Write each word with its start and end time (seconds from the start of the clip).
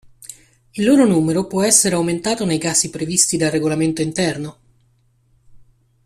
Il 0.71 0.83
loro 0.83 1.05
numero 1.05 1.45
può 1.45 1.61
essere 1.61 1.93
aumentato 1.93 2.43
nei 2.43 2.57
casi 2.57 2.89
previsti 2.89 3.37
dal 3.37 3.51
Regolamento 3.51 4.01
interno. 4.01 4.57